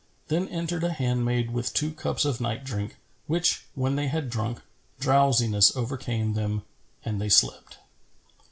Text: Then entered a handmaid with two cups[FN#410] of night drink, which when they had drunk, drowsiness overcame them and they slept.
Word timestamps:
Then 0.29 0.47
entered 0.49 0.83
a 0.83 0.91
handmaid 0.93 1.51
with 1.51 1.75
two 1.75 1.91
cups[FN#410] 1.91 2.25
of 2.25 2.41
night 2.41 2.63
drink, 2.63 2.95
which 3.27 3.65
when 3.75 3.95
they 3.97 4.07
had 4.07 4.31
drunk, 4.31 4.63
drowsiness 4.99 5.77
overcame 5.77 6.33
them 6.33 6.63
and 7.05 7.21
they 7.21 7.29
slept. 7.29 7.77